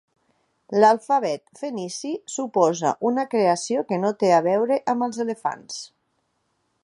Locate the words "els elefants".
5.09-5.79